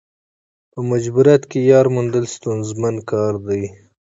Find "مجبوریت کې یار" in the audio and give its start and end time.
0.91-1.85